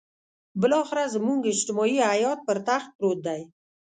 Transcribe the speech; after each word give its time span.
بالاخره 0.61 1.03
زموږ 1.15 1.39
اجتماعي 1.51 1.99
حيات 2.11 2.39
پر 2.47 2.57
تخت 2.67 2.89
پروت 2.97 3.19
دی. 3.27 3.41